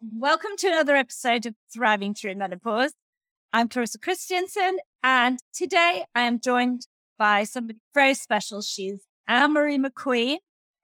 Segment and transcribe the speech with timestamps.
[0.00, 2.92] Welcome to another episode of Thriving Through Menopause.
[3.52, 6.86] I'm Clarissa Christensen, and today I am joined
[7.18, 8.62] by somebody very special.
[8.62, 10.36] She's Anne Marie McQueen.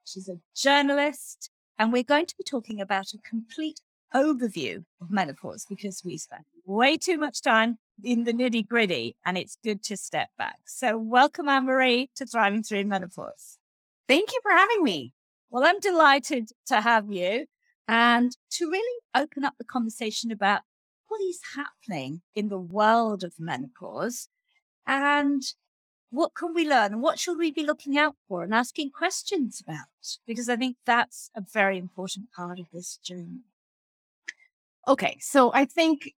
[0.04, 1.48] She's a journalist,
[1.79, 3.79] and we're going to be talking about a complete
[4.12, 9.38] overview of menopause because we spend way too much time in the nitty gritty, and
[9.38, 10.58] it's good to step back.
[10.67, 13.58] So, welcome, Anne Marie, to Thriving Through Menopause.
[14.08, 15.12] Thank you for having me.
[15.51, 17.46] Well, I'm delighted to have you
[17.88, 20.62] and to really open up the conversation about
[21.09, 24.29] what is happening in the world of menopause
[24.87, 25.42] and
[26.11, 29.61] what can we learn and what should we be looking out for and asking questions
[29.61, 29.87] about?
[30.27, 33.41] Because I think that's a very important part of this journey.
[34.87, 35.19] Okay.
[35.20, 36.12] So I think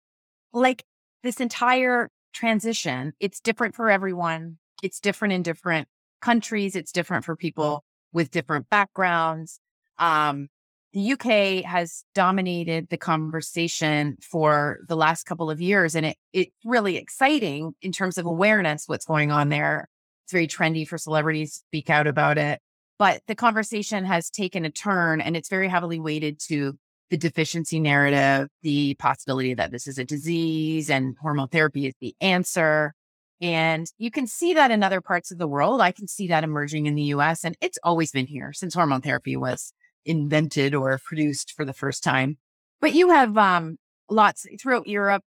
[0.53, 0.85] like
[1.23, 4.59] this entire transition, it's different for everyone.
[4.83, 5.87] It's different in different
[6.21, 6.75] countries.
[6.75, 9.61] It's different for people with different backgrounds.
[9.99, 10.49] Um,
[10.95, 16.53] the UK has dominated the conversation for the last couple of years, and it it's
[16.65, 19.89] really exciting in terms of awareness what's going on there.
[20.25, 22.61] It's very trendy for celebrities to speak out about it,
[22.97, 26.79] but the conversation has taken a turn, and it's very heavily weighted to
[27.11, 32.15] the deficiency narrative, the possibility that this is a disease and hormone therapy is the
[32.21, 32.95] answer.
[33.41, 35.81] And you can see that in other parts of the world.
[35.81, 39.03] I can see that emerging in the US, and it's always been here since hormone
[39.03, 39.73] therapy was
[40.05, 42.39] invented or produced for the first time.
[42.81, 43.79] But you have um,
[44.11, 45.23] lots throughout Europe.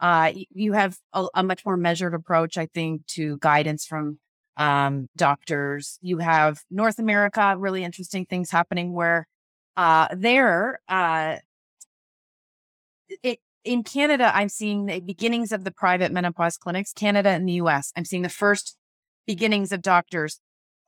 [0.00, 4.18] Uh, you have a, a, much more measured approach, I think, to guidance from
[4.56, 5.98] um, doctors.
[6.02, 9.28] You have North America, really interesting things happening where
[9.76, 11.36] uh, there, uh,
[13.22, 16.92] it, in Canada, I'm seeing the beginnings of the private menopause clinics.
[16.92, 18.76] Canada and the US, I'm seeing the first
[19.26, 20.40] beginnings of doctors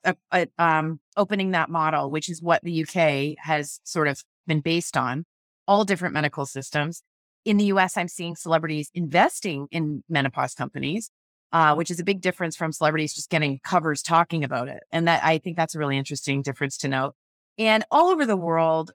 [0.05, 4.97] uh, um, opening that model, which is what the UK has sort of been based
[4.97, 5.25] on,
[5.67, 7.03] all different medical systems.
[7.45, 11.11] In the US, I'm seeing celebrities investing in menopause companies,
[11.53, 14.83] uh, which is a big difference from celebrities just getting covers talking about it.
[14.91, 17.15] And that I think that's a really interesting difference to note.
[17.59, 18.93] And all over the world,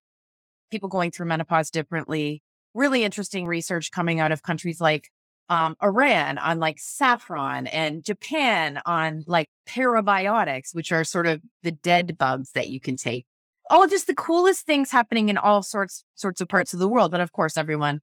[0.69, 2.41] people going through menopause differently.
[2.73, 5.09] Really interesting research coming out of countries like
[5.49, 11.71] um, Iran on like saffron and Japan on like parabiotics, which are sort of the
[11.71, 13.25] dead bugs that you can take.
[13.69, 17.11] All just the coolest things happening in all sorts sorts of parts of the world.
[17.11, 18.01] But of course, everyone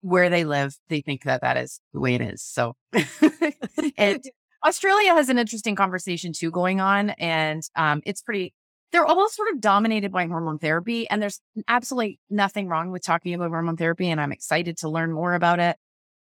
[0.00, 2.42] where they live, they think that that is the way it is.
[2.42, 2.74] So,
[3.96, 4.22] and
[4.64, 8.54] Australia has an interesting conversation too going on, and um, it's pretty.
[8.92, 13.34] They're all sort of dominated by hormone therapy, and there's absolutely nothing wrong with talking
[13.34, 14.10] about hormone therapy.
[14.10, 15.76] And I'm excited to learn more about it.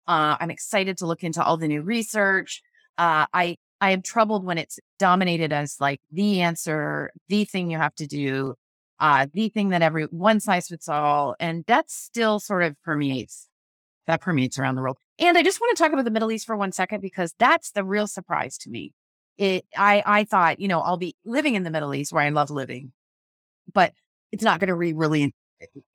[0.07, 2.63] Uh, I'm excited to look into all the new research.
[2.99, 7.79] Uh, I I am troubled when it's dominated as like the answer, the thing you
[7.79, 8.55] have to do,
[8.99, 13.49] uh, the thing that every one size fits all, and that still sort of permeates.
[14.07, 14.99] That permeates around the world.
[15.19, 17.71] And I just want to talk about the Middle East for one second because that's
[17.71, 18.93] the real surprise to me.
[19.39, 22.29] It I I thought you know I'll be living in the Middle East where I
[22.31, 22.93] love living,
[23.73, 23.93] but
[24.33, 25.35] it's not going to be really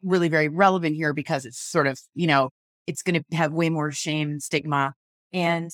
[0.03, 2.49] really very relevant here because it's sort of you know
[2.87, 4.93] it's going to have way more shame stigma.
[5.33, 5.71] And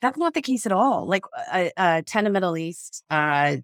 [0.00, 1.06] that's not the case at all.
[1.06, 3.56] Like uh, uh, Tena Middle East uh,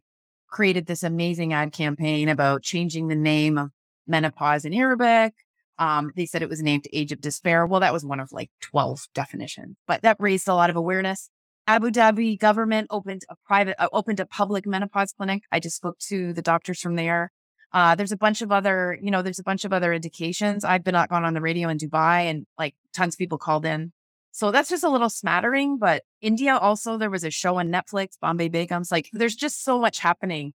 [0.49, 3.71] created this amazing ad campaign about changing the name of
[4.07, 5.35] menopause in Arabic.
[5.79, 7.67] Um, they said it was named Age of Despair.
[7.67, 11.31] Well, that was one of like 12 definitions, but that raised a lot of awareness.
[11.67, 15.43] Abu Dhabi government opened a private, uh, opened a public menopause clinic.
[15.53, 17.31] I just spoke to the doctors from there.
[17.73, 20.65] Uh, there's a bunch of other, you know, there's a bunch of other indications.
[20.65, 23.93] I've been gone on the radio in Dubai and like tons of people called in.
[24.33, 25.79] So that's just a little smattering.
[25.79, 28.91] But India also, there was a show on Netflix, Bombay Begums.
[28.91, 30.53] Like there's just so much happening.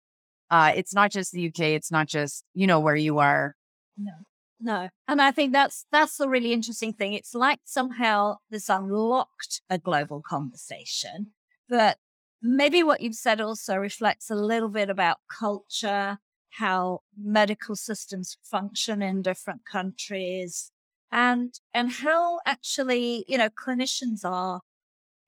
[0.49, 1.59] Uh, it's not just the UK.
[1.59, 3.55] It's not just, you know, where you are.
[3.97, 4.13] No,
[4.59, 4.89] no.
[5.07, 7.13] And I think that's, that's the really interesting thing.
[7.13, 11.31] It's like somehow this unlocked a global conversation
[11.69, 11.97] but
[12.41, 16.19] maybe what you've said also reflects a little bit about culture
[16.57, 20.71] how medical systems function in different countries
[21.11, 24.61] and and how actually you know clinicians are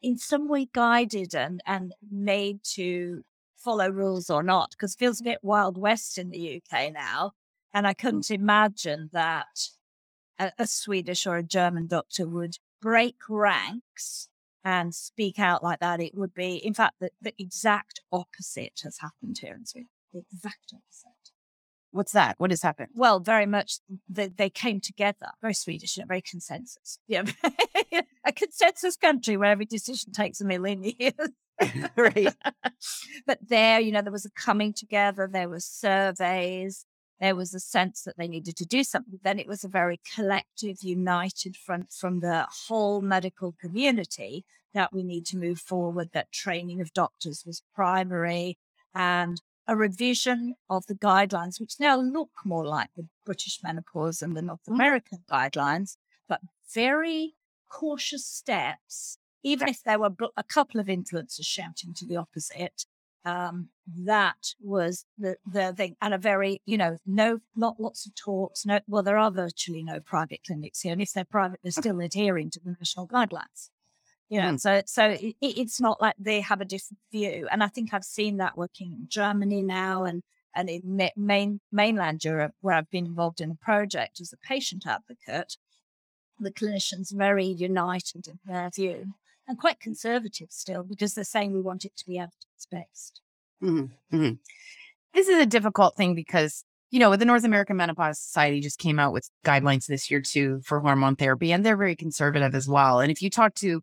[0.01, 3.23] in some way guided and and made to
[3.55, 7.31] follow rules or not because it feels a bit wild west in the UK now
[7.73, 7.97] and I mm.
[7.97, 9.69] couldn't imagine that
[10.37, 14.29] a, a Swedish or a German doctor would break ranks
[14.63, 16.01] and speak out like that.
[16.01, 19.89] It would be in fact the, the exact opposite has happened here in Sweden.
[20.13, 21.14] The exact opposite
[21.95, 22.35] What's that?
[22.39, 22.89] What has happened?
[22.93, 26.99] Well, very much they, they came together, very Swedish, you know, very consensus.
[27.07, 27.23] Yeah,
[28.25, 31.13] a consensus country where every decision takes a million years.
[31.95, 32.35] right.
[33.25, 36.85] but there, you know, there was a coming together, there were surveys,
[37.21, 39.17] there was a sense that they needed to do something.
[39.23, 44.43] Then it was a very collective, united front from the whole medical community
[44.73, 48.57] that we need to move forward, that training of doctors was primary
[48.93, 54.35] and a revision of the guidelines, which now look more like the British menopause and
[54.35, 54.73] the North mm.
[54.73, 55.97] American guidelines,
[56.27, 56.41] but
[56.73, 57.35] very
[57.69, 62.85] cautious steps, even if there were a couple of influencers shouting to the opposite.
[63.23, 63.69] Um,
[64.05, 68.67] that was the, the thing and a very, you know, no, not lots of talks.
[68.67, 70.93] No, well, there are virtually no private clinics here.
[70.93, 73.71] And if they're private, they're still adhering to the national guidelines.
[74.29, 74.59] You know, mm.
[74.59, 77.47] so so it, it's not like they have a different view.
[77.51, 80.23] And I think I've seen that working in Germany now and
[80.55, 84.85] and in main mainland Europe, where I've been involved in a project as a patient
[84.87, 85.57] advocate,
[86.39, 89.13] the clinicians very united in their view
[89.47, 93.21] and quite conservative still because they're saying we want it to be evidence based.
[93.61, 94.15] Mm-hmm.
[94.15, 94.33] Mm-hmm.
[95.13, 98.99] This is a difficult thing because you know, the North American Menopause Society just came
[98.99, 102.99] out with guidelines this year too for hormone therapy, and they're very conservative as well.
[102.99, 103.81] And if you talk to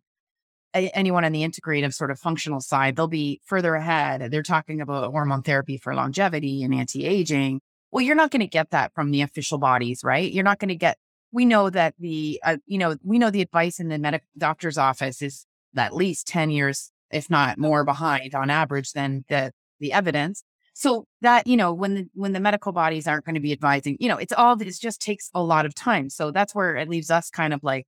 [0.73, 4.31] anyone on the integrative sort of functional side, they'll be further ahead.
[4.31, 7.61] They're talking about hormone therapy for longevity and anti aging.
[7.91, 10.31] Well, you're not going to get that from the official bodies, right?
[10.31, 10.97] You're not going to get.
[11.31, 14.77] We know that the, uh, you know, we know the advice in the medical doctor's
[14.77, 19.93] office is at least ten years, if not more, behind on average than the the
[19.93, 20.43] evidence.
[20.73, 23.97] So that you know, when the when the medical bodies aren't going to be advising,
[23.99, 26.09] you know, it's all it just takes a lot of time.
[26.09, 27.85] So that's where it leaves us kind of like,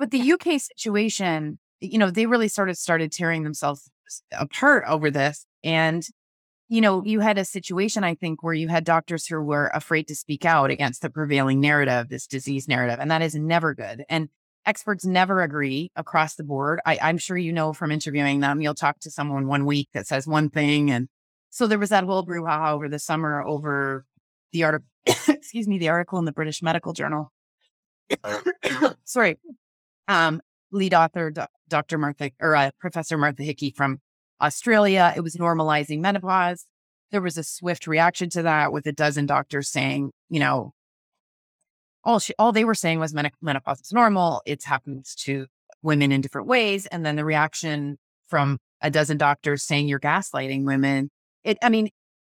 [0.00, 3.90] but the UK situation, you know, they really sort of started tearing themselves
[4.32, 5.44] apart over this.
[5.62, 6.02] And,
[6.70, 10.08] you know, you had a situation, I think, where you had doctors who were afraid
[10.08, 12.98] to speak out against the prevailing narrative, this disease narrative.
[12.98, 14.06] And that is never good.
[14.08, 14.30] And
[14.64, 16.80] experts never agree across the board.
[16.86, 20.06] I, I'm sure you know from interviewing them, you'll talk to someone one week that
[20.06, 20.90] says one thing.
[20.90, 21.08] And
[21.50, 24.06] so there was that whole brouhaha over the summer over
[24.52, 24.86] the article,
[25.28, 27.30] excuse me, the article in the British Medical Journal.
[29.04, 29.38] Sorry,
[30.10, 30.40] um,
[30.72, 31.32] lead author,
[31.68, 31.96] Dr.
[31.96, 34.00] Martha or uh, Professor Martha Hickey from
[34.42, 35.12] Australia.
[35.16, 36.66] It was normalizing menopause.
[37.12, 40.72] There was a swift reaction to that with a dozen doctors saying, you know,
[42.02, 44.42] all she, all they were saying was men- menopause is normal.
[44.46, 45.46] It happens to
[45.82, 46.86] women in different ways.
[46.86, 47.96] And then the reaction
[48.28, 51.10] from a dozen doctors saying you're gaslighting women.
[51.44, 51.88] It, I mean,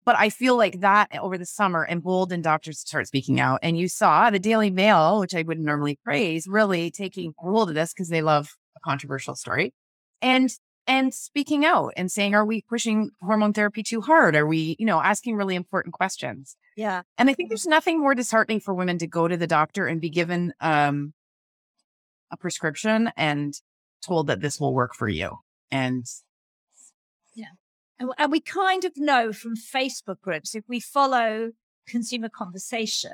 [0.05, 3.61] but I feel like that over the summer emboldened doctors to start speaking out.
[3.63, 7.75] And you saw the Daily Mail, which I wouldn't normally praise, really taking hold of
[7.75, 9.75] this because they love a controversial story
[10.21, 10.51] and
[10.87, 14.35] and speaking out and saying, are we pushing hormone therapy too hard?
[14.35, 16.57] Are we, you know, asking really important questions?
[16.77, 17.03] Yeah.
[17.19, 20.01] And I think there's nothing more disheartening for women to go to the doctor and
[20.01, 21.13] be given um,
[22.33, 23.55] a prescription and
[24.05, 25.39] told that this will work for you.
[25.71, 26.05] And
[28.19, 31.53] and we kind of know from Facebook groups, if we follow
[31.87, 33.13] consumer conversation,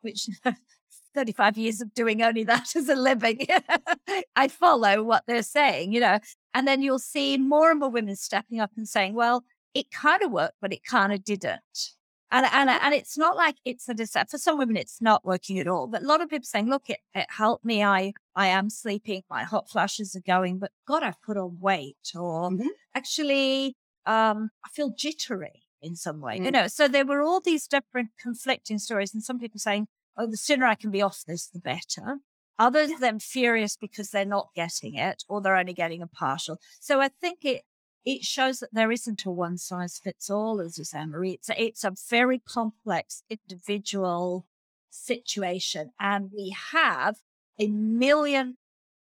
[0.00, 0.28] which
[1.14, 3.46] 35 years of doing only that as a living,
[4.36, 6.18] I follow what they're saying, you know,
[6.54, 9.44] and then you'll see more and more women stepping up and saying, well,
[9.74, 11.94] it kind of worked, but it kind of didn't.
[12.30, 14.30] And, and, and it's not like it's a disaster.
[14.30, 15.86] For some women, it's not working at all.
[15.86, 17.84] But a lot of people saying, look, it, it helped me.
[17.84, 19.22] I, I am sleeping.
[19.28, 21.96] My hot flashes are going, but God, I've put on weight.
[22.14, 22.68] Or mm-hmm.
[22.94, 23.76] actually,
[24.06, 26.44] um, I feel jittery in some way, mm.
[26.44, 26.68] you know.
[26.68, 30.66] So there were all these different conflicting stories, and some people saying, "Oh, the sooner
[30.66, 32.18] I can be off this, the better."
[32.58, 32.98] Others yeah.
[33.00, 36.58] them furious because they're not getting it, or they're only getting a partial.
[36.80, 37.62] So I think it
[38.04, 41.32] it shows that there isn't a one size fits all, as you say, Marie.
[41.32, 44.46] It's a, it's a very complex individual
[44.90, 47.16] situation, and we have
[47.58, 48.56] a million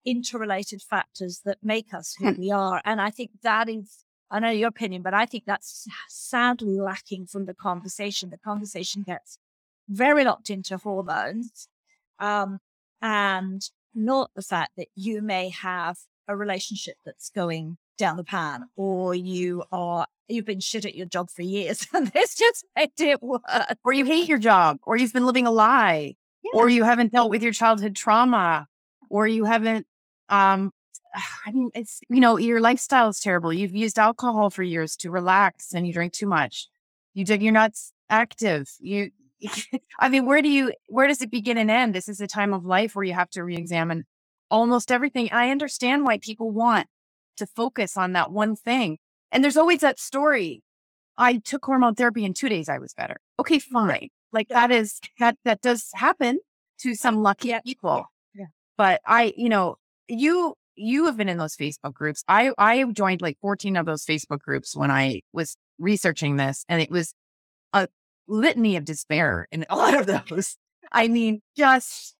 [0.04, 2.40] interrelated factors that make us who hmm.
[2.40, 2.80] we are.
[2.84, 7.26] And I think that is I know your opinion, but I think that's sadly lacking
[7.26, 8.30] from the conversation.
[8.30, 9.38] The conversation gets
[9.88, 11.68] very locked into hormones
[12.20, 12.60] um,
[13.02, 13.62] and
[13.94, 19.14] not the fact that you may have a relationship that's going down the pan or
[19.14, 23.22] you are you've been shit at your job for years and this just made it
[23.22, 23.42] work
[23.84, 26.50] or you hate your job or you've been living a lie yeah.
[26.54, 28.66] or you haven't dealt with your childhood trauma
[29.10, 29.86] or you haven't
[30.30, 30.72] um
[31.46, 33.52] I mean, it's, you know, your lifestyle is terrible.
[33.52, 36.68] You've used alcohol for years to relax and you drink too much.
[37.14, 37.72] You did, you're not
[38.08, 38.70] active.
[38.80, 39.10] You,
[39.98, 41.94] I mean, where do you, where does it begin and end?
[41.94, 44.04] This is a time of life where you have to re-examine
[44.50, 45.30] almost everything.
[45.32, 46.86] I understand why people want
[47.36, 48.98] to focus on that one thing.
[49.32, 50.62] And there's always that story.
[51.16, 52.68] I took hormone therapy in two days.
[52.68, 53.16] I was better.
[53.38, 54.08] Okay, fine.
[54.32, 56.40] Like that is, that, that does happen
[56.80, 57.60] to some lucky yeah.
[57.60, 58.06] people.
[58.34, 58.46] Yeah.
[58.76, 59.76] But I, you know,
[60.08, 62.24] you you have been in those Facebook groups.
[62.26, 66.80] I I joined like 14 of those Facebook groups when I was researching this, and
[66.80, 67.14] it was
[67.72, 67.88] a
[68.26, 70.56] litany of despair in a lot of those.
[70.90, 72.16] I mean, just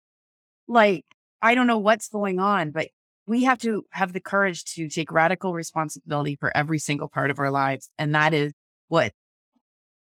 [0.69, 1.05] like,
[1.43, 2.89] I don't know what's going on, but
[3.27, 7.39] we have to have the courage to take radical responsibility for every single part of
[7.39, 7.91] our lives.
[7.99, 8.53] And that is
[8.89, 9.13] what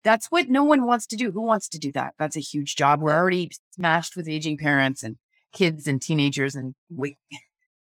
[0.05, 1.33] that's what no one wants to do.
[1.33, 2.15] Who wants to do that?
[2.19, 3.01] That's a huge job.
[3.01, 5.17] We're already smashed with aging parents and
[5.53, 7.17] kids and teenagers and we,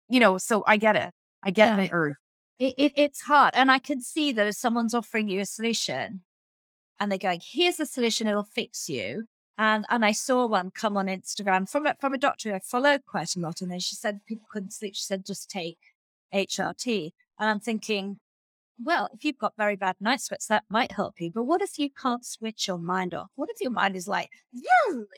[0.09, 1.11] you know, so I get it.
[1.43, 1.87] I get yeah.
[1.91, 2.17] Earth.
[2.59, 3.53] It, it, it's hard.
[3.53, 6.21] And I can see that if someone's offering you a solution
[6.99, 9.25] and they're going, here's the solution, it'll fix you.
[9.59, 12.97] And and I saw one come on Instagram from a, from a doctor I follow
[12.99, 13.61] quite a lot.
[13.61, 14.95] And then she said people couldn't sleep.
[14.95, 15.79] She said, just take
[16.33, 17.11] HRT.
[17.39, 18.19] And I'm thinking,
[18.79, 21.31] well, if you've got very bad night sweats, that might help you.
[21.33, 23.29] But what if you can't switch your mind off?
[23.35, 24.29] What if your mind is like,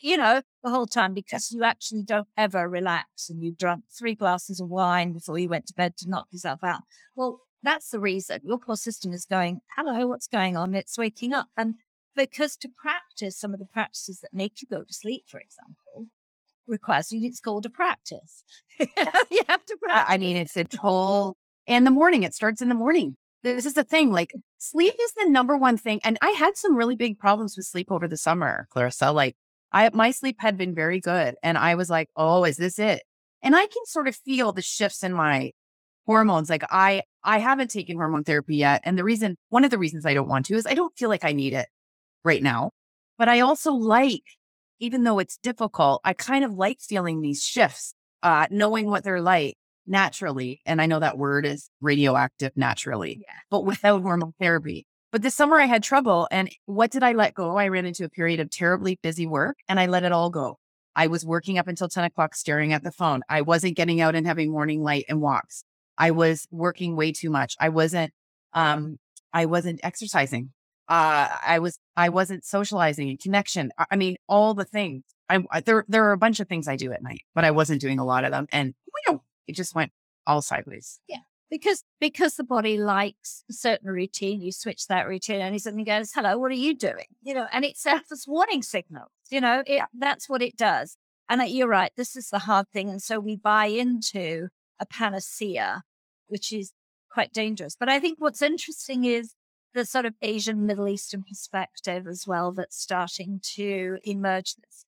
[0.01, 4.16] you know, the whole time because you actually don't ever relax and you drank three
[4.16, 6.82] glasses of wine before you went to bed to knock yourself out?
[7.16, 10.74] Well, that's the reason your poor system is going, hello, what's going on?
[10.74, 11.48] It's waking up.
[11.58, 11.75] And
[12.16, 16.08] because to practice some of the practices that make you go to sleep, for example,
[16.66, 18.44] requires you, it's called a practice.
[18.80, 20.06] you have to practice.
[20.08, 21.36] I mean, it's a toll.
[21.68, 25.13] in the morning, it starts in the morning this is the thing like sleep is
[25.13, 28.17] the number one thing and i had some really big problems with sleep over the
[28.17, 29.36] summer clarissa like
[29.72, 33.03] i my sleep had been very good and i was like oh is this it?
[33.41, 35.51] And i can sort of feel the shifts in my
[36.05, 39.77] hormones like i i haven't taken hormone therapy yet and the reason one of the
[39.77, 41.67] reasons i don't want to is i don't feel like i need it
[42.24, 42.72] right now
[43.17, 44.24] but i also like
[44.79, 47.93] even though it's difficult i kind of like feeling these shifts
[48.24, 49.55] uh knowing what they're like
[49.89, 50.62] naturally.
[50.65, 53.34] And I know that word is radioactive naturally, yeah.
[53.50, 54.86] but without hormone therapy.
[55.12, 56.27] But this summer I had trouble.
[56.31, 57.58] And what did I let go?
[57.58, 60.58] I ran into a period of terribly busy work and I let it all go.
[60.96, 63.22] I was working up until 10 o'clock staring at the phone.
[63.29, 65.63] I wasn't getting out and having morning light and walks.
[65.98, 67.55] I was working way too much.
[67.60, 68.13] I wasn't,
[68.53, 68.98] um,
[69.34, 70.51] I wasn't exercising.
[70.88, 73.72] Uh, I was, I wasn't socializing and connection.
[73.77, 75.03] I, I mean, all the things.
[75.29, 77.51] I, I, there, there are a bunch of things I do at night, but I
[77.51, 78.48] wasn't doing a lot of them.
[78.51, 79.91] And we don't it just went
[80.25, 81.00] all sideways.
[81.08, 81.20] Yeah.
[81.50, 85.84] Because because the body likes a certain routine, you switch that routine and he suddenly
[85.84, 87.08] goes, Hello, what are you doing?
[87.24, 89.10] You know, and it sends warning signals.
[89.32, 90.98] You know, it, that's what it does.
[91.27, 92.89] And you're right, this is the hard thing.
[92.89, 95.84] And so we buy into a panacea,
[96.27, 96.74] which is
[97.12, 97.75] quite dangerous.
[97.79, 99.34] But I think what's interesting is
[99.74, 104.86] the sort of Asian Middle Eastern perspective as well that's starting to emerge that's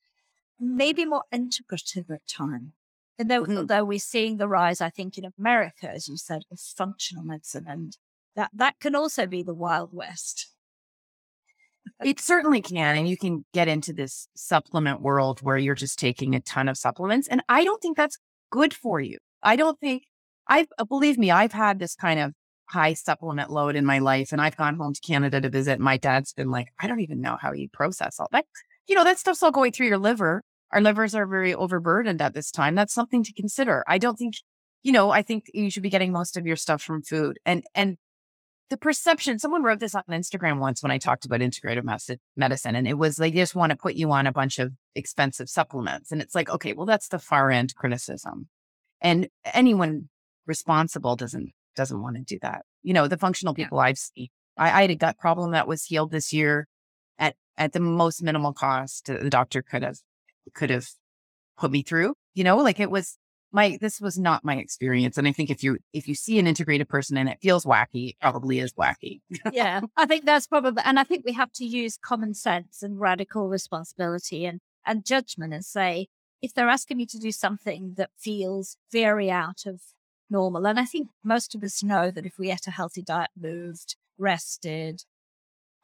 [0.59, 2.73] maybe more integrative at time.
[3.21, 3.67] And though, mm-hmm.
[3.67, 7.65] though we're seeing the rise, I think, in America, as you said, of functional medicine,
[7.67, 7.95] and
[8.35, 10.49] that, that can also be the Wild West.
[12.03, 12.97] It certainly can.
[12.97, 16.79] And you can get into this supplement world where you're just taking a ton of
[16.79, 17.27] supplements.
[17.27, 18.17] And I don't think that's
[18.49, 19.19] good for you.
[19.43, 20.05] I don't think
[20.47, 22.33] I've, uh, believe me, I've had this kind of
[22.69, 24.31] high supplement load in my life.
[24.31, 25.79] And I've gone home to Canada to visit.
[25.79, 28.45] My dad's been like, I don't even know how you process all that.
[28.87, 32.33] You know, that stuff's all going through your liver our livers are very overburdened at
[32.33, 32.75] this time.
[32.75, 33.83] That's something to consider.
[33.87, 34.35] I don't think,
[34.83, 37.39] you know, I think you should be getting most of your stuff from food.
[37.45, 37.97] And and
[38.69, 41.83] the perception, someone wrote this on Instagram once when I talked about integrative
[42.37, 45.49] medicine, and it was they just want to put you on a bunch of expensive
[45.49, 46.11] supplements.
[46.11, 48.47] And it's like, okay, well, that's the far end criticism.
[49.01, 50.07] And anyone
[50.47, 52.63] responsible doesn't doesn't want to do that.
[52.81, 53.83] You know, the functional people yeah.
[53.83, 54.29] I've seen.
[54.57, 56.67] I, I had a gut problem that was healed this year
[57.19, 59.97] at at the most minimal cost the doctor could have
[60.53, 60.87] could have
[61.57, 62.13] put me through.
[62.33, 63.17] You know, like it was
[63.51, 65.17] my this was not my experience.
[65.17, 68.09] And I think if you if you see an integrated person and it feels wacky,
[68.09, 69.21] it probably is wacky.
[69.51, 69.81] yeah.
[69.97, 73.49] I think that's probably and I think we have to use common sense and radical
[73.49, 76.07] responsibility and and judgment and say,
[76.41, 79.81] if they're asking me to do something that feels very out of
[80.29, 83.29] normal, and I think most of us know that if we ate a healthy diet,
[83.39, 85.03] moved, rested,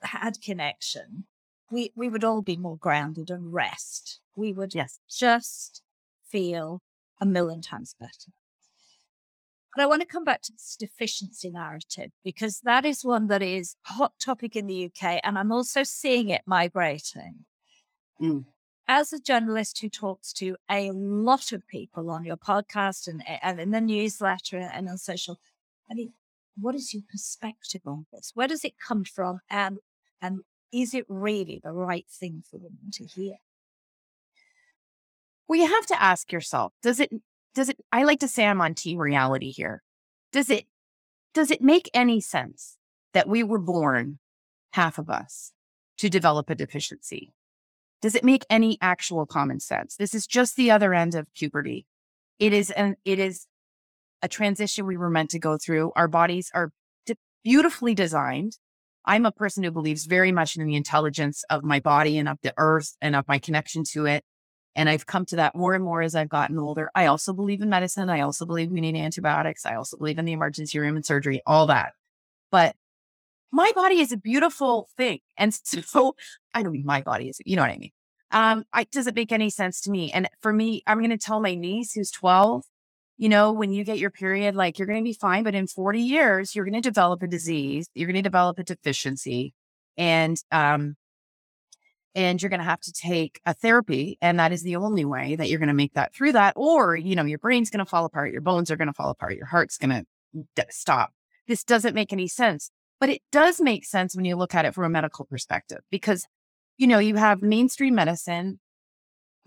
[0.02, 1.26] had connection,
[1.72, 4.20] we, we would all be more grounded and rest.
[4.36, 5.00] We would yes.
[5.10, 5.82] just
[6.30, 6.82] feel
[7.20, 8.32] a million times better.
[9.76, 13.44] But I want to come back to this deficiency narrative because that is one that
[13.44, 17.46] is hot topic in the UK, and I'm also seeing it migrating.
[18.20, 18.46] Mm.
[18.88, 23.60] As a journalist who talks to a lot of people on your podcast and, and
[23.60, 25.40] in the newsletter and on social,
[25.92, 26.14] I mean,
[26.60, 28.32] what is your perspective on this?
[28.34, 29.42] Where does it come from?
[29.50, 29.78] And
[30.22, 30.40] and
[30.72, 33.36] is it really the right thing for women to hear?
[35.48, 37.10] Well, you have to ask yourself, does it,
[37.56, 39.82] does it, I like to say I'm on team reality here.
[40.32, 40.66] Does it,
[41.34, 42.78] does it make any sense
[43.14, 44.20] that we were born,
[44.74, 45.54] half of us,
[46.00, 47.34] to develop a deficiency?
[48.02, 49.96] Does it make any actual common sense?
[49.96, 51.88] This is just the other end of puberty.
[52.40, 53.48] It is an, it is
[54.22, 55.92] a transition we were meant to go through.
[55.96, 56.72] Our bodies are
[57.44, 58.58] beautifully designed
[59.08, 62.38] I'm a person who believes very much in the intelligence of my body and of
[62.44, 64.24] the earth and of my connection to it.
[64.76, 66.92] And I've come to that more and more as I've gotten older.
[66.94, 68.10] I also believe in medicine.
[68.10, 69.66] I also believe we need antibiotics.
[69.66, 71.94] I also believe in the emergency room and surgery, all that.
[72.52, 72.76] But
[73.52, 75.20] my body is a beautiful thing.
[75.38, 76.16] And so
[76.54, 77.92] I don't mean my body is, you know what I mean?
[78.32, 80.12] Um, I, does it make any sense to me?
[80.12, 82.66] And for me, I'm going to tell my niece who's 12,
[83.18, 85.68] you know, when you get your period, like you're going to be fine, but in
[85.68, 87.90] 40 years, you're going to develop a disease.
[87.96, 89.54] You're going to develop a deficiency
[89.98, 90.96] and, um,
[92.14, 94.18] and you're going to have to take a therapy.
[94.22, 96.54] And that is the only way that you're going to make that through that.
[96.56, 98.32] Or, you know, your brain's going to fall apart.
[98.32, 99.36] Your bones are going to fall apart.
[99.36, 100.06] Your heart's going to
[100.56, 101.12] d- stop.
[101.48, 102.70] This doesn't make any sense,
[103.00, 106.28] but it does make sense when you look at it from a medical perspective because,
[106.78, 108.60] you know, you have mainstream medicine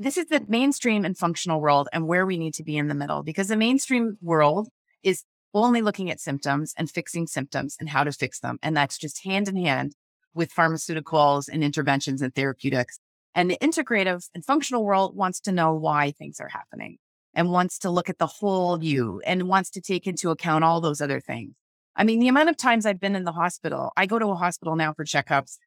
[0.00, 2.95] this is the mainstream and functional world and where we need to be in the
[2.95, 4.69] middle because the mainstream world
[5.02, 8.59] is only looking at symptoms and fixing symptoms and how to fix them.
[8.62, 9.92] And that's just hand in hand
[10.33, 12.99] with pharmaceuticals and interventions and therapeutics.
[13.35, 16.97] And the integrative and functional world wants to know why things are happening
[17.35, 20.80] and wants to look at the whole you and wants to take into account all
[20.80, 21.52] those other things.
[21.95, 24.35] I mean, the amount of times I've been in the hospital, I go to a
[24.35, 25.59] hospital now for checkups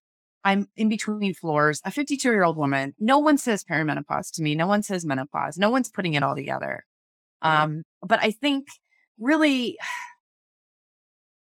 [0.44, 2.94] I'm in between floors, a 52 year old woman.
[3.00, 4.56] No one says perimenopause to me.
[4.56, 5.58] No one says menopause.
[5.58, 6.86] No one's putting it all together.
[7.42, 8.68] Um, but I think
[9.20, 9.78] really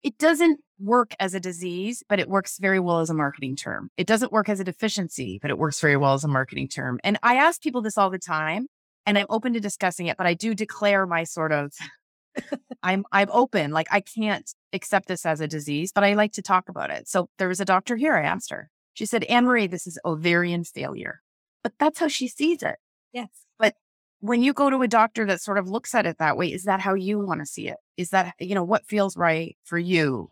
[0.03, 3.89] it doesn't work as a disease, but it works very well as a marketing term.
[3.97, 6.99] It doesn't work as a deficiency, but it works very well as a marketing term.
[7.03, 8.67] And I ask people this all the time
[9.05, 11.73] and I'm open to discussing it, but I do declare my sort of
[12.83, 13.71] I'm I'm open.
[13.71, 17.07] Like I can't accept this as a disease, but I like to talk about it.
[17.07, 18.15] So there was a doctor here.
[18.15, 18.69] I asked her.
[18.93, 21.21] She said, Anne Marie, this is ovarian failure.
[21.63, 22.77] But that's how she sees it.
[23.13, 23.29] Yes.
[23.57, 23.75] But
[24.19, 26.63] when you go to a doctor that sort of looks at it that way, is
[26.63, 27.77] that how you want to see it?
[27.97, 30.31] Is that, you know, what feels right for you?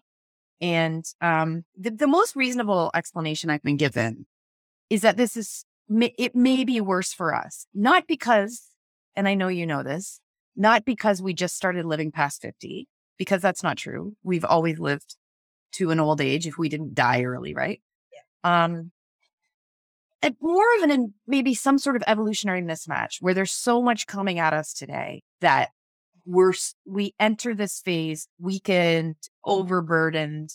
[0.61, 4.25] And um, the, the most reasonable explanation I've been given
[4.89, 8.63] is that this is, it may be worse for us, not because,
[9.15, 10.19] and I know you know this,
[10.55, 12.87] not because we just started living past 50,
[13.17, 14.15] because that's not true.
[14.23, 15.15] We've always lived
[15.73, 17.81] to an old age if we didn't die early, right?
[18.43, 18.91] Um,
[20.41, 24.53] more of an maybe some sort of evolutionary mismatch where there's so much coming at
[24.53, 25.69] us today that
[26.25, 26.53] we're
[26.85, 30.51] we enter this phase weakened, overburdened,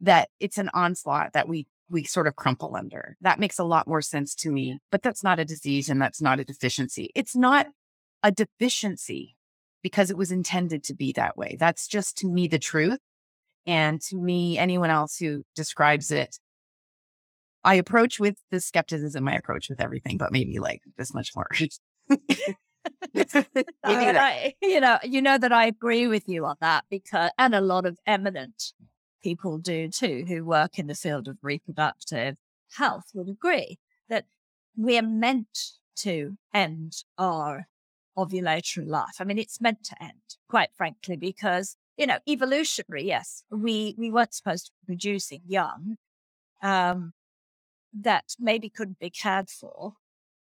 [0.00, 3.16] that it's an onslaught that we we sort of crumple under.
[3.20, 4.78] That makes a lot more sense to me.
[4.90, 7.10] But that's not a disease and that's not a deficiency.
[7.14, 7.68] It's not
[8.22, 9.36] a deficiency
[9.82, 11.56] because it was intended to be that way.
[11.58, 12.98] That's just to me the truth.
[13.66, 16.38] And to me, anyone else who describes it
[17.66, 21.48] I approach with the skepticism I approach with everything, but maybe like this much more.
[23.84, 27.60] I, you know, you know that I agree with you on that because, and a
[27.60, 28.72] lot of eminent
[29.20, 32.36] people do too, who work in the field of reproductive
[32.76, 34.26] health would agree that
[34.76, 37.66] we're meant to end our
[38.16, 39.16] ovulatory life.
[39.18, 44.10] I mean, it's meant to end, quite frankly, because you know, evolutionary, yes, we we
[44.10, 45.96] weren't supposed to be producing young,
[46.62, 47.12] um,
[48.02, 49.94] that maybe couldn't be cared for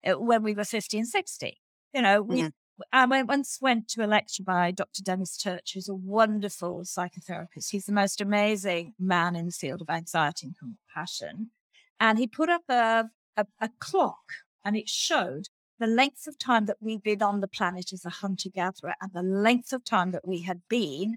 [0.06, 1.58] uh, when we were 50 and 60.
[1.94, 2.48] You know, we, mm-hmm.
[2.92, 5.02] I once went to a lecture by Dr.
[5.02, 7.70] Dennis Tirch, who's a wonderful psychotherapist.
[7.70, 11.50] He's the most amazing man in the field of anxiety and compassion.
[11.98, 14.32] And he put up a, a, a clock
[14.64, 15.48] and it showed
[15.78, 19.12] the length of time that we've been on the planet as a hunter gatherer and
[19.12, 21.16] the length of time that we had been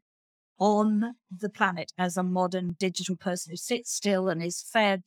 [0.59, 5.03] on the planet as a modern digital person who sits still and is fed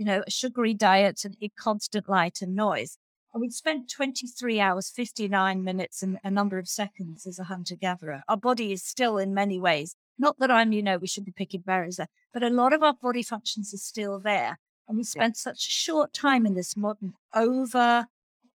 [0.00, 2.96] you know, a sugary diet and constant light and noise.
[3.34, 7.76] And we'd spent 23 hours, 59 minutes, and a number of seconds as a hunter
[7.76, 8.22] gatherer.
[8.26, 11.32] Our body is still, in many ways, not that I'm, you know, we should be
[11.32, 14.58] picking berries there, but a lot of our body functions are still there.
[14.88, 15.52] And we spent yeah.
[15.52, 18.06] such a short time in this modern, over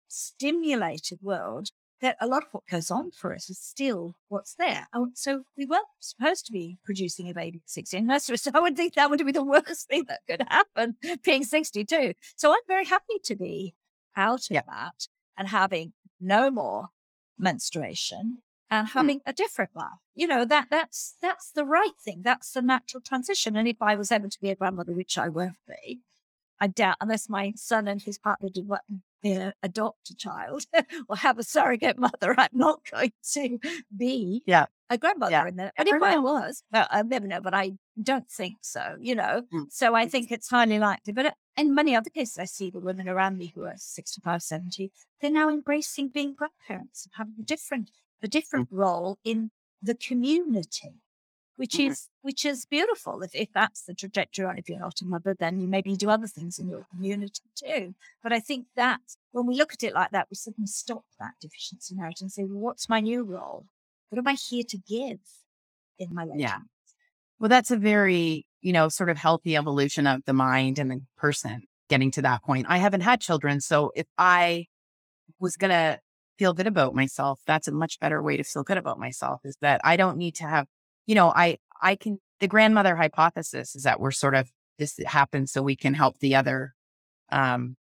[0.08, 1.70] stimulated world
[2.06, 4.88] that a lot of what goes on for us is still what's there.
[4.94, 8.06] Oh, so we weren't supposed to be producing a baby at 16.
[8.06, 11.44] No, so I would think that would be the worst thing that could happen, being
[11.44, 12.14] 62.
[12.36, 13.74] So I'm very happy to be
[14.16, 14.62] out of yeah.
[14.68, 16.90] that and having no more
[17.38, 18.40] menstruation
[18.70, 18.98] and hmm.
[18.98, 19.24] having mm.
[19.26, 20.00] a different life.
[20.14, 22.22] You know, that that's that's the right thing.
[22.24, 23.56] That's the natural transition.
[23.56, 26.02] And if I was ever to be a grandmother, which I won't be,
[26.60, 28.82] I doubt unless my son and his partner did what
[29.24, 30.66] uh, adopt a child
[31.10, 33.60] or have a surrogate mother, I'm not going to
[33.96, 34.66] be yeah.
[34.90, 35.48] a grandmother yeah.
[35.48, 35.72] in there.
[35.78, 39.44] And if I was, well, I never know, but I don't think so, you know.
[39.54, 39.66] Mm.
[39.70, 41.14] So I think it's highly likely.
[41.14, 44.42] But uh, in many other cases, I see the women around me who are 65,
[44.42, 48.78] 70, they're now embracing being grandparents and having a different, a different mm.
[48.78, 49.52] role in
[49.82, 51.02] the community.
[51.56, 51.92] Which mm-hmm.
[51.92, 53.22] is which is beautiful.
[53.22, 56.28] If, if that's the trajectory, if you're not a mother, then you maybe do other
[56.28, 57.96] things in your community too.
[58.22, 61.34] But I think that when we look at it like that, we suddenly stop that
[61.42, 63.66] deficiency narrative and say, well, what's my new role?
[64.10, 65.20] What am I here to give
[66.00, 66.40] in my life?
[66.40, 66.60] Yeah.
[67.40, 71.02] Well, that's a very, you know, sort of healthy evolution of the mind and the
[71.18, 72.66] person getting to that point.
[72.70, 73.62] I haven't had children.
[73.62, 74.66] So if I
[75.40, 76.00] was going to
[76.38, 79.58] feel good about myself, that's a much better way to feel good about myself is
[79.62, 80.68] that I don't need to have,
[81.06, 85.52] you know, I, I can, the grandmother hypothesis is that we're sort of, this happens
[85.52, 86.74] so we can help the other
[87.32, 87.76] um,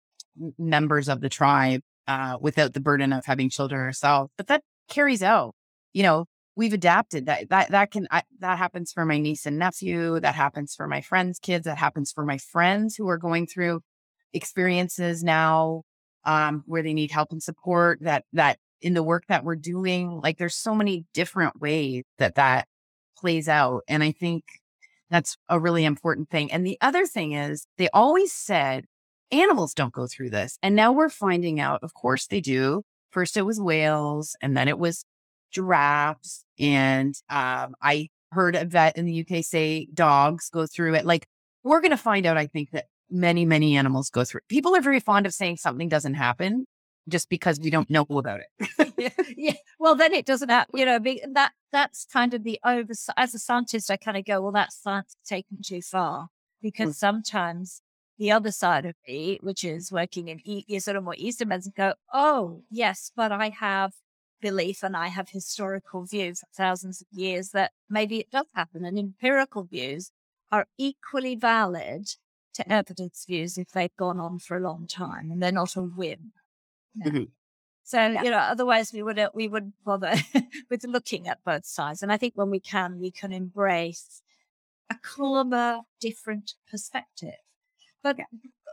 [0.58, 4.32] members of the tribe uh, without the burden of having children ourselves.
[4.38, 5.56] But that carries out,
[5.94, 9.58] you know, we've adapted that, that, that can, I, that happens for my niece and
[9.58, 10.20] nephew.
[10.20, 11.66] That happens for my friends' kids.
[11.66, 13.82] That happens for my friends who are going through
[14.34, 15.84] experiences now
[16.26, 20.20] um, where they need help and support that that in the work that we're doing
[20.22, 22.68] like there's so many different ways that that
[23.18, 24.44] plays out and i think
[25.10, 28.86] that's a really important thing and the other thing is they always said
[29.32, 33.38] animals don't go through this and now we're finding out of course they do first
[33.38, 35.06] it was whales and then it was
[35.52, 41.06] giraffes and um, i heard a vet in the uk say dogs go through it
[41.06, 41.28] like
[41.64, 44.42] we're going to find out i think that many, many animals go through.
[44.50, 46.66] People are very fond of saying something doesn't happen
[47.10, 48.94] just because we don't know about it.
[48.98, 49.54] yeah, yeah.
[49.80, 50.80] Well, then it doesn't happen.
[50.80, 51.00] You know,
[51.34, 52.94] that that's kind of the over.
[53.18, 56.28] As a scientist, I kind of go, well, that's science taken too far
[56.62, 56.96] because mm.
[56.96, 57.82] sometimes
[58.18, 61.74] the other side of me, which is working in e- sort of more Eastern medicine,
[61.76, 63.94] go, oh yes, but I have
[64.42, 68.86] belief and I have historical views, for thousands of years that maybe it does happen,
[68.86, 70.12] and empirical views
[70.52, 72.08] are equally valid
[72.54, 75.82] to evidence views if they've gone on for a long time and they're not a
[75.82, 76.34] whim.
[76.98, 77.24] Mm-hmm.
[77.84, 78.24] So yeah.
[78.24, 80.16] you know, otherwise we would we wouldn't bother
[80.70, 82.02] with looking at both sides.
[82.02, 84.22] And I think when we can, we can embrace
[84.90, 87.36] a calmer, different perspective.
[88.02, 88.26] But yeah.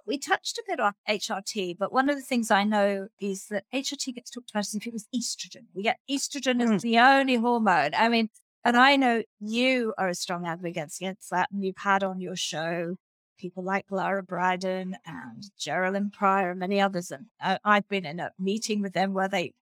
[0.07, 3.65] we touched a bit on HRT, but one of the things I know is that
[3.75, 5.67] HRT gets talked about as if it was estrogen.
[5.75, 6.75] We get estrogen mm.
[6.75, 7.91] as the only hormone.
[7.95, 8.29] I mean,
[8.65, 12.37] and I know you are a strong advocate against that, and you've had on your
[12.37, 12.97] show
[13.41, 17.11] people like Lara Briden and Geraldine Prior and many others.
[17.11, 17.27] And
[17.65, 19.55] I've been in a meeting with them where they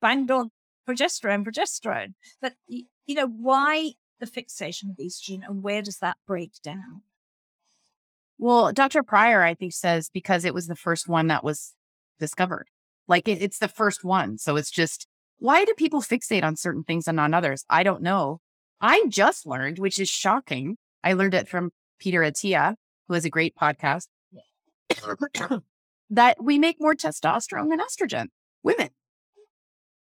[0.00, 0.50] banged on
[0.88, 2.14] progesterone, progesterone.
[2.40, 7.02] But, you know, why the fixation of estrogen and where does that break down?
[8.38, 9.02] Well, Dr.
[9.02, 11.74] Prior, I think, says because it was the first one that was
[12.20, 12.68] discovered.
[13.08, 14.38] Like it, it's the first one.
[14.38, 15.06] So it's just,
[15.38, 17.64] why do people fixate on certain things and on others?
[17.68, 18.40] I don't know.
[18.80, 20.76] I just learned, which is shocking.
[21.02, 22.74] I learned it from Peter Attia,
[23.08, 24.08] who has a great podcast,
[26.10, 28.26] that we make more testosterone than estrogen,
[28.62, 28.90] women.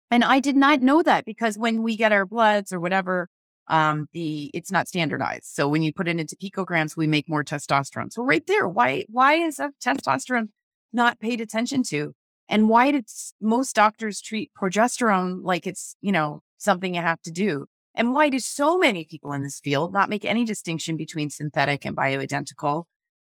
[0.10, 3.30] And I did not know that because when we get our bloods or whatever,
[3.68, 5.46] um, the it's not standardized.
[5.46, 8.12] So when you put it into picograms, we make more testosterone.
[8.12, 10.50] So right there, why why is a testosterone
[10.92, 12.14] not paid attention to?
[12.50, 13.06] And why did
[13.40, 17.68] most doctors treat progesterone like it's, you know, something you have to do?
[17.96, 21.86] And why do so many people in this field not make any distinction between synthetic
[21.86, 22.86] and bioidentical?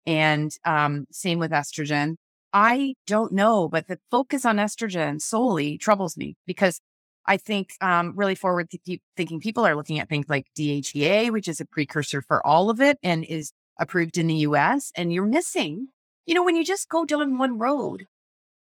[0.06, 2.15] And um, same with estrogen.
[2.54, 6.80] I don't know, but the focus on estrogen solely troubles me because
[7.26, 8.70] I think um, really forward
[9.18, 12.80] thinking people are looking at things like DHEA, which is a precursor for all of
[12.80, 14.91] it and is approved in the US.
[14.96, 15.88] And you're missing,
[16.26, 18.06] you know, when you just go down one road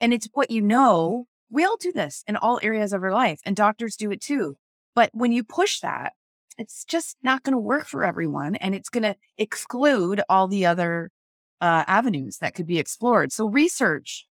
[0.00, 3.40] and it's what you know, we all do this in all areas of our life
[3.44, 4.56] and doctors do it too.
[4.94, 6.12] But when you push that,
[6.58, 10.66] it's just not going to work for everyone and it's going to exclude all the
[10.66, 11.10] other
[11.60, 13.32] uh, avenues that could be explored.
[13.32, 14.26] So research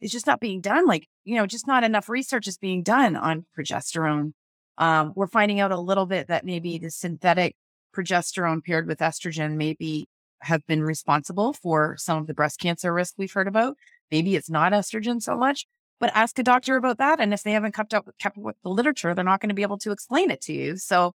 [0.00, 0.86] is just not being done.
[0.86, 4.32] Like, you know, just not enough research is being done on progesterone.
[4.78, 7.56] Um, we're finding out a little bit that maybe the synthetic
[7.94, 10.06] progesterone paired with estrogen maybe
[10.42, 13.76] have been responsible for some of the breast cancer risk we've heard about.
[14.10, 15.66] Maybe it's not estrogen so much,
[15.98, 17.20] but ask a doctor about that.
[17.20, 19.62] And if they haven't kept up, kept with the literature, they're not going to be
[19.62, 20.76] able to explain it to you.
[20.76, 21.12] So,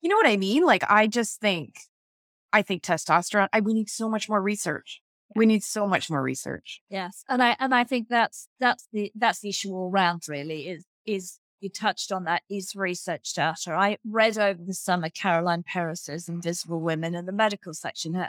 [0.00, 0.64] you know what I mean?
[0.64, 1.76] Like, I just think,
[2.52, 5.00] I think testosterone, I, we need so much more research.
[5.34, 6.82] We need so much more research.
[6.90, 7.24] Yes.
[7.28, 10.84] And I, and I think that's, that's the, that's the issue all round really is,
[11.06, 13.72] is you touched on that is research data.
[13.72, 18.26] I read over the summer Caroline Perez's Invisible Women in the medical section.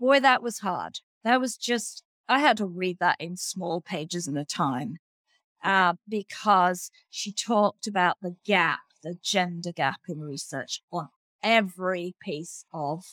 [0.00, 1.00] Boy, that was hard.
[1.24, 4.98] That was just, I had to read that in small pages at a time
[5.62, 11.08] uh, because she talked about the gap, the gender gap in research on
[11.42, 13.04] every piece of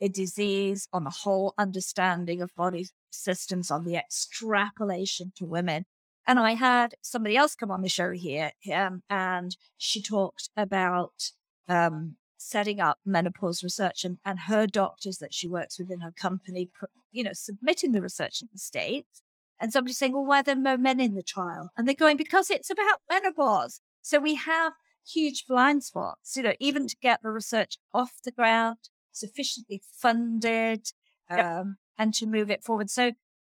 [0.00, 5.84] a disease, on the whole understanding of body systems, on the extrapolation to women.
[6.26, 11.30] And I had somebody else come on the show here, um, and she talked about
[11.68, 16.12] um, setting up menopause research and, and her doctors that she works with in her
[16.12, 16.70] company,
[17.10, 19.22] you know, submitting the research in the States.
[19.60, 21.70] And somebody saying, well, why are there no men in the trial?
[21.76, 23.80] And they're going, because it's about menopause.
[24.02, 24.72] So we have
[25.06, 28.78] huge blind spots, you know, even to get the research off the ground,
[29.12, 30.86] sufficiently funded,
[31.28, 31.44] yep.
[31.44, 32.88] um, and to move it forward.
[32.88, 33.12] So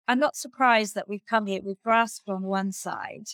[0.06, 3.28] I'm not surprised that we've come here, we've grasped on one side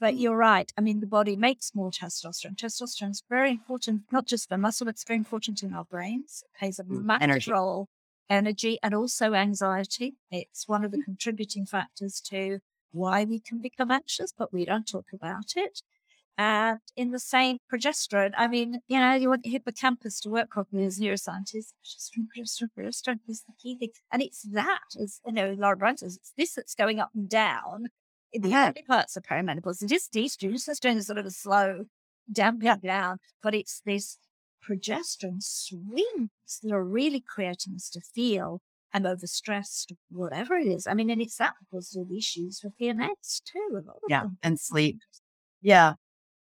[0.00, 0.72] but you're right.
[0.76, 2.56] I mean, the body makes more testosterone.
[2.56, 6.42] Testosterone is very important, not just for muscle, it's very important in our brains.
[6.42, 7.52] It plays a mm, energy.
[7.52, 7.88] role.
[8.30, 10.14] Energy and also anxiety.
[10.30, 11.04] It's one of the mm.
[11.04, 12.60] contributing factors to
[12.92, 15.82] why we can become anxious, but we don't talk about it.
[16.38, 20.48] And in the same progesterone, I mean, you know, you want your hippocampus to work
[20.48, 21.72] properly as neuroscientists.
[21.84, 23.90] Progesterone, progesterone, progesterone is the key thing.
[24.10, 27.28] And it's that, as you know, Lara Briden says, it's this that's going up and
[27.28, 27.88] down
[28.32, 31.30] in the early parts of perimenopause, it is estrogen is doing a sort of a
[31.30, 31.84] slow
[32.32, 34.18] damping down, but it's this
[34.68, 36.30] progesterone swings
[36.62, 38.60] that are really creating us to feel
[38.92, 40.86] I'm overstressed, whatever it is.
[40.86, 43.82] I mean, and it's that causes all the issues with PMS too.
[44.08, 44.98] Yeah, and sleep.
[45.62, 45.94] Yeah,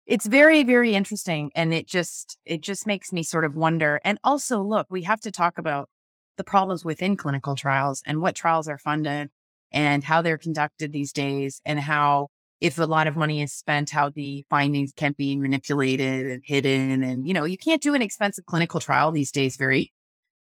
[0.06, 4.00] it's very very interesting, and it just it just makes me sort of wonder.
[4.04, 5.88] And also, look, we have to talk about
[6.36, 9.28] the problems within clinical trials and what trials are funded
[9.72, 12.28] and how they're conducted these days and how
[12.60, 17.02] if a lot of money is spent, how the findings can be manipulated and hidden.
[17.02, 19.92] And, you know, you can't do an expensive clinical trial these days very,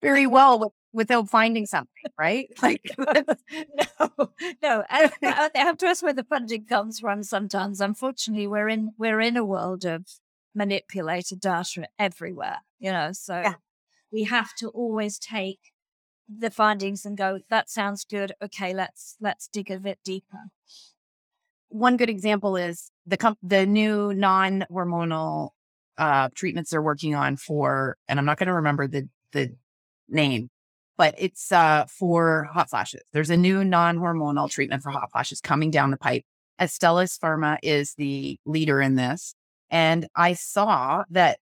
[0.02, 2.48] very well with, without finding something, right?
[2.62, 4.32] Like, no,
[4.62, 4.84] no.
[4.88, 7.80] I, I have to ask where the funding comes from sometimes.
[7.80, 10.06] Unfortunately, we're in, we're in a world of
[10.54, 13.54] manipulated data everywhere, you know, so yeah.
[14.10, 15.60] we have to always take
[16.28, 18.32] the findings and go, that sounds good.
[18.42, 20.50] Okay, let's let's dig a bit deeper.
[21.70, 25.50] One good example is the the new non hormonal
[25.96, 29.54] uh, treatments they're working on for, and I'm not going to remember the the
[30.08, 30.50] name,
[30.98, 33.02] but it's uh, for hot flashes.
[33.12, 36.24] There's a new non hormonal treatment for hot flashes coming down the pipe.
[36.60, 39.34] Astellas Pharma is the leader in this.
[39.70, 41.38] And I saw that,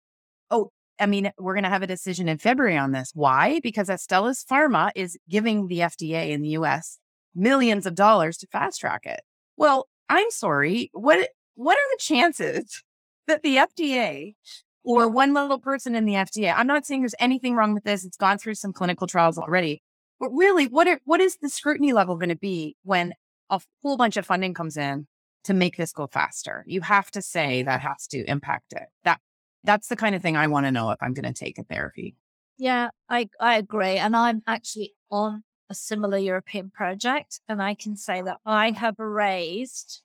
[0.51, 3.11] oh, I mean, we're going to have a decision in February on this.
[3.13, 3.59] Why?
[3.61, 6.99] Because Astellas Pharma is giving the FDA in the US
[7.33, 9.21] millions of dollars to fast track it.
[9.57, 10.89] Well, I'm sorry.
[10.93, 12.83] What what are the chances
[13.27, 14.35] that the FDA
[14.83, 18.05] or one little person in the FDA, I'm not saying there's anything wrong with this.
[18.05, 19.81] It's gone through some clinical trials already.
[20.19, 23.13] But really, what are, what is the scrutiny level going to be when
[23.49, 25.07] a whole bunch of funding comes in
[25.45, 26.63] to make this go faster?
[26.67, 28.87] You have to say that has to impact it.
[29.03, 29.19] That
[29.63, 31.63] that's the kind of thing I want to know if I'm going to take a
[31.63, 32.15] therapy.
[32.57, 33.97] Yeah, I, I agree.
[33.97, 37.41] And I'm actually on a similar European project.
[37.47, 40.01] And I can say that I have raised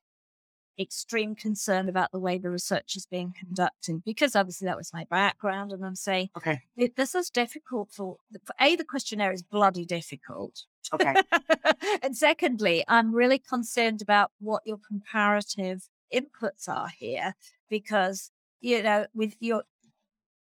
[0.78, 5.04] extreme concern about the way the research is being conducted because obviously that was my
[5.10, 5.72] background.
[5.72, 6.62] And I'm saying, okay,
[6.96, 10.64] this is difficult for, for A, the questionnaire is bloody difficult.
[10.92, 11.14] Okay.
[12.02, 17.34] and secondly, I'm really concerned about what your comparative inputs are here
[17.68, 19.64] because you know, with your,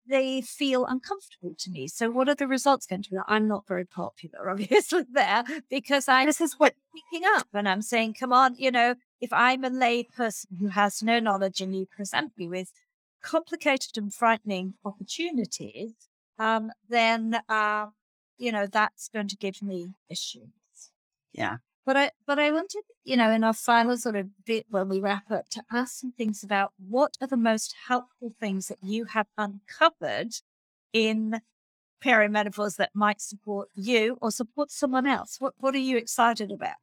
[0.06, 1.88] they feel uncomfortable to me.
[1.88, 3.16] So what are the results going to be?
[3.26, 7.82] I'm not very popular, obviously, there because I this is what picking up and I'm
[7.82, 11.74] saying, come on, you know, if I'm a lay person who has no knowledge and
[11.74, 12.72] you present me with
[13.22, 15.92] complicated and frightening opportunities,
[16.38, 17.86] um, then uh,
[18.38, 20.50] you know, that's going to give me issues.
[21.32, 21.58] Yeah.
[21.84, 25.00] But I, but I wanted, you know, in our final sort of bit when we
[25.00, 29.06] wrap up, to ask some things about what are the most helpful things that you
[29.06, 30.34] have uncovered
[30.92, 31.40] in
[32.04, 35.36] perimenopause that might support you or support someone else.
[35.40, 36.76] What What are you excited about?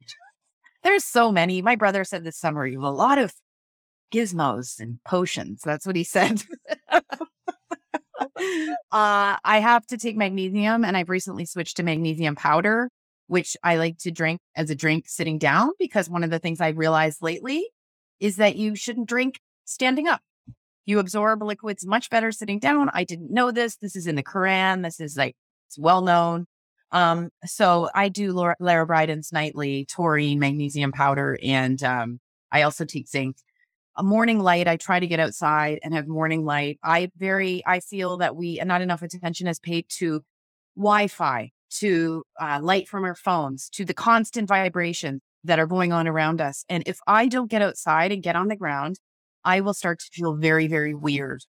[0.82, 1.62] There's so many.
[1.62, 3.32] My brother said this summer, you have a lot of
[4.12, 5.62] gizmos and potions.
[5.64, 6.42] That's what he said.
[6.90, 7.00] uh,
[8.90, 12.90] I have to take magnesium, and I've recently switched to magnesium powder
[13.30, 16.60] which I like to drink as a drink sitting down because one of the things
[16.60, 17.70] I realized lately
[18.18, 20.20] is that you shouldn't drink standing up.
[20.84, 22.90] You absorb liquids much better sitting down.
[22.92, 23.76] I didn't know this.
[23.76, 24.82] This is in the Quran.
[24.82, 25.36] This is like,
[25.68, 26.46] it's well known.
[26.90, 32.18] Um, so I do Lara Briden's nightly taurine, magnesium powder, and um,
[32.50, 33.36] I also take zinc.
[33.96, 36.80] A morning light, I try to get outside and have morning light.
[36.82, 40.24] I very, I feel that we, not enough attention is paid to
[40.76, 45.92] Wi Fi to uh, light from our phones to the constant vibrations that are going
[45.92, 46.64] on around us.
[46.68, 48.98] And if I don't get outside and get on the ground,
[49.44, 51.40] I will start to feel very, very weird.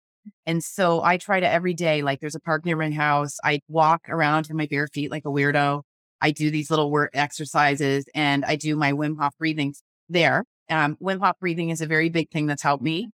[0.45, 3.37] And so I try to every day, like there's a park near my house.
[3.43, 5.81] I walk around in my bare feet like a weirdo.
[6.21, 10.45] I do these little work exercises and I do my Wim Hof breathings there.
[10.69, 13.09] Um, Wim Hof breathing is a very big thing that's helped me.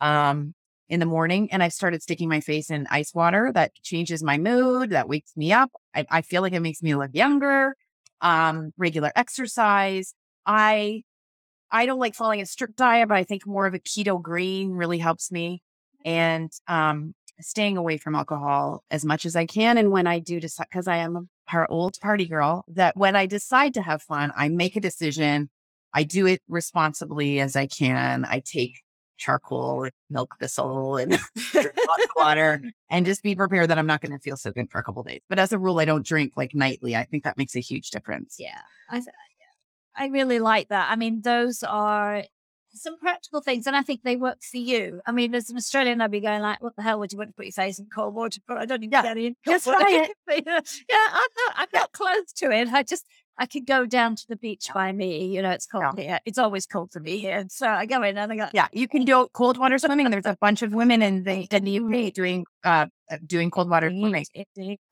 [0.00, 0.54] Um,
[0.88, 4.38] in the morning and I've started sticking my face in ice water that changes my
[4.38, 5.70] mood, that wakes me up.
[5.94, 7.76] I, I feel like it makes me look younger.
[8.20, 10.14] Um, regular exercise.
[10.46, 11.02] I
[11.70, 14.72] I don't like following a strict diet, but I think more of a keto green
[14.72, 15.62] really helps me.
[16.04, 19.78] And um, staying away from alcohol as much as I can.
[19.78, 23.16] And when I do decide, because I am a par- old party girl, that when
[23.16, 25.48] I decide to have fun, I make a decision.
[25.94, 28.24] I do it responsibly as I can.
[28.24, 28.81] I take
[29.22, 34.12] charcoal and milk thistle and hot water and just be prepared that I'm not going
[34.12, 35.20] to feel so good for a couple days.
[35.28, 36.96] But as a rule, I don't drink like nightly.
[36.96, 38.36] I think that makes a huge difference.
[38.38, 38.60] Yeah.
[38.90, 39.02] I,
[39.96, 40.90] I really like that.
[40.90, 42.24] I mean, those are
[42.74, 45.00] some practical things, and I think they work for you.
[45.06, 47.30] I mean, as an Australian, I'd be going like, "What the hell would you want
[47.30, 48.56] to put your face in cold water for?
[48.56, 49.36] I don't even yeah, get in.
[49.46, 50.16] Just try it.
[50.46, 51.54] yeah, I'm not.
[51.56, 52.68] I'm not close to it.
[52.68, 53.06] I just
[53.38, 55.34] I could go down to the beach by me.
[55.34, 56.02] You know, it's cold yeah.
[56.04, 56.20] here.
[56.26, 57.44] It's always cold to me here.
[57.48, 58.48] So I go in and I go.
[58.52, 60.10] Yeah, you can do cold water swimming.
[60.10, 63.70] There's a bunch of women in the, in the UK doing uh, uh doing cold
[63.70, 64.26] water swimming.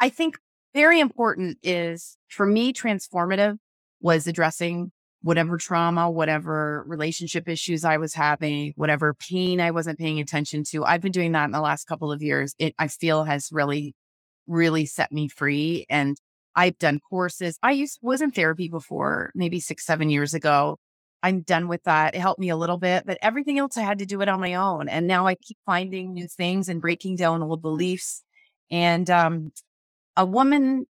[0.00, 0.38] I think
[0.74, 3.56] very important is for me transformative
[4.00, 10.18] was addressing whatever trauma, whatever relationship issues I was having, whatever pain I wasn't paying
[10.18, 10.84] attention to.
[10.84, 12.54] I've been doing that in the last couple of years.
[12.58, 13.94] It I feel has really,
[14.46, 15.86] really set me free.
[15.90, 16.16] And
[16.54, 17.58] I've done courses.
[17.62, 20.78] I used was in therapy before, maybe six, seven years ago.
[21.22, 22.14] I'm done with that.
[22.14, 24.40] It helped me a little bit, but everything else I had to do it on
[24.40, 24.88] my own.
[24.88, 28.22] And now I keep finding new things and breaking down old beliefs.
[28.70, 29.52] And um,
[30.16, 30.86] a woman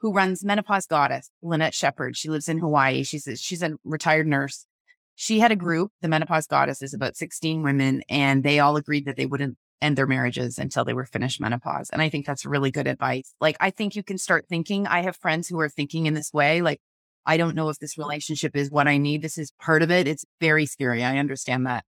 [0.00, 3.04] who runs Menopause Goddess, Lynette Sheppard, she lives in Hawaii.
[3.04, 4.66] She's a, she's a retired nurse.
[5.16, 9.04] She had a group, the Menopause Goddess is about 16 women, and they all agreed
[9.04, 11.90] that they wouldn't end their marriages until they were finished menopause.
[11.90, 13.34] And I think that's really good advice.
[13.40, 14.86] Like, I think you can start thinking.
[14.86, 16.62] I have friends who are thinking in this way.
[16.62, 16.80] Like,
[17.26, 19.22] I don't know if this relationship is what I need.
[19.22, 20.08] This is part of it.
[20.08, 21.04] It's very scary.
[21.04, 21.84] I understand that.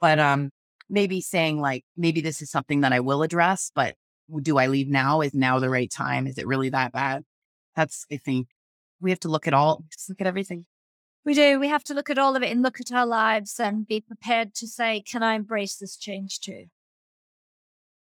[0.00, 0.50] But um,
[0.88, 3.94] maybe saying like, maybe this is something that I will address, but
[4.42, 5.20] do I leave now?
[5.20, 6.26] Is now the right time?
[6.26, 7.24] Is it really that bad?
[7.74, 8.48] That's, I think,
[9.00, 10.66] we have to look at all, just look at everything.
[11.24, 11.60] We do.
[11.60, 14.00] We have to look at all of it and look at our lives and be
[14.00, 16.66] prepared to say, can I embrace this change too?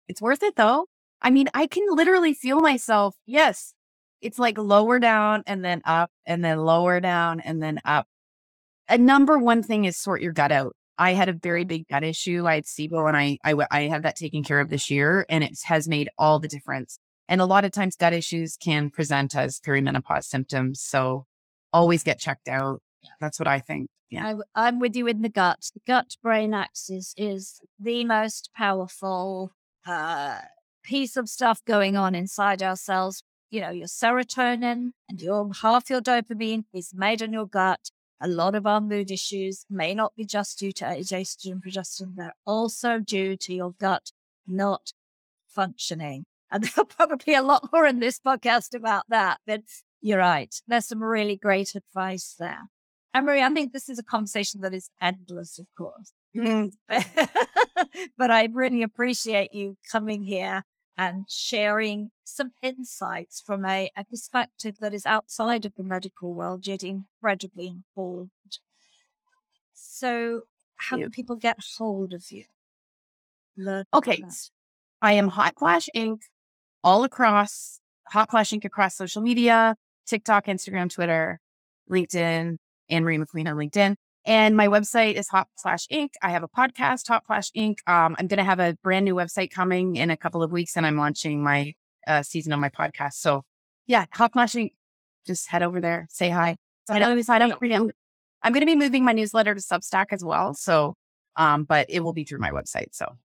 [0.07, 0.87] It's worth it though.
[1.21, 3.15] I mean, I can literally feel myself.
[3.25, 3.73] Yes.
[4.21, 8.07] It's like lower down and then up and then lower down and then up.
[8.89, 10.75] A number one thing is sort your gut out.
[10.97, 12.45] I had a very big gut issue.
[12.45, 15.43] I had SIBO and I, I, I had that taken care of this year and
[15.43, 16.99] it has made all the difference.
[17.27, 20.81] And a lot of times gut issues can present as perimenopause symptoms.
[20.81, 21.25] So
[21.71, 22.81] always get checked out.
[23.19, 23.89] That's what I think.
[24.09, 24.35] Yeah.
[24.53, 25.71] I, am with you in the gut.
[25.73, 29.51] The gut brain axis is the most powerful
[29.85, 30.39] uh,
[30.83, 33.23] piece of stuff going on inside ourselves.
[33.49, 37.91] You know, your serotonin and your half your dopamine is made in your gut.
[38.19, 42.15] A lot of our mood issues may not be just due to estrogen and progesterone,
[42.15, 44.11] they're also due to your gut
[44.47, 44.93] not
[45.47, 46.25] functioning.
[46.53, 49.39] And there'll probably be a lot more in this podcast about that.
[49.47, 49.61] But
[50.01, 50.53] you're right.
[50.67, 52.69] There's some really great advice there.
[53.11, 56.13] Anne Marie, I think this is a conversation that is endless, of course.
[56.35, 56.71] Mm.
[58.17, 60.63] But I really appreciate you coming here
[60.97, 66.67] and sharing some insights from a, a perspective that is outside of the medical world,
[66.67, 68.29] yet incredibly informed.
[69.73, 70.41] So,
[70.75, 72.45] how do people get hold of you?
[73.57, 74.23] Learn okay.
[75.01, 76.19] I am Hot Flash Inc.
[76.83, 77.79] all across
[78.09, 78.65] Hot Flash Inc.
[78.65, 79.75] across social media,
[80.05, 81.39] TikTok, Instagram, Twitter,
[81.89, 82.57] LinkedIn,
[82.89, 83.95] Anne Marie McQueen on LinkedIn.
[84.25, 86.11] And my website is Hot Flash Inc.
[86.21, 87.77] I have a podcast, Hot Flash Inc.
[87.87, 90.77] Um, I'm going to have a brand new website coming in a couple of weeks,
[90.77, 91.73] and I'm launching my
[92.07, 93.13] uh, season on my podcast.
[93.13, 93.43] So,
[93.85, 94.71] yeah, Hot Flash Inc.
[95.25, 96.55] Just head over there, say hi.
[96.87, 97.59] Sign up, sign up.
[97.61, 97.91] I'm,
[98.41, 100.53] I'm going to be moving my newsletter to Substack as well.
[100.53, 100.95] So,
[101.35, 102.93] um, but it will be through my website.
[102.93, 103.17] So,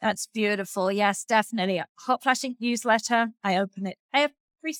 [0.00, 0.92] that's beautiful.
[0.92, 1.82] Yes, definitely.
[2.00, 2.56] Hot Flash Inc.
[2.60, 3.28] newsletter.
[3.42, 4.74] I open it every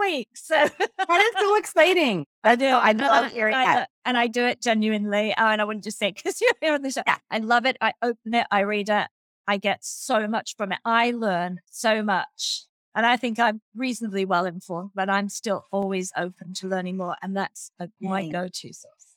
[0.00, 0.28] week.
[0.34, 2.26] So that is so exciting.
[2.44, 2.66] I do.
[2.66, 3.82] I love hearing that.
[3.82, 5.34] Uh, and I do it genuinely.
[5.36, 7.02] Oh, and I wouldn't just say because you're here on the show.
[7.06, 7.18] Yeah.
[7.30, 7.76] I love it.
[7.80, 9.08] I open it, I read it,
[9.46, 10.78] I get so much from it.
[10.84, 12.64] I learn so much.
[12.94, 17.16] And I think I'm reasonably well informed, but I'm still always open to learning more.
[17.22, 19.16] And that's a, my go to source.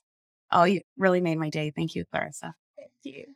[0.52, 1.72] Oh, you really made my day.
[1.74, 2.56] Thank you, Clarissa.
[2.78, 3.36] Thank you.